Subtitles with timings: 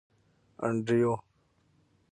[0.65, 1.13] انډریو.